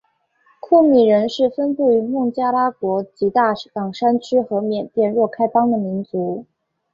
[0.59, 6.47] 库米人是分布于孟加拉国吉大港山区和缅甸若开邦的民族。